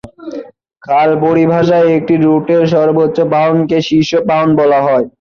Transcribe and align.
খাল 0.83 1.09
পরিভাষায়, 1.25 1.89
একটি 1.97 2.13
রুটের 2.17 2.63
সর্বোচ্চ 2.73 3.17
পাউন্ডকে 3.33 3.77
শীর্ষ 3.87 4.11
পাউন্ড 4.29 4.51
বলা 4.61 4.79
হয়। 4.87 5.05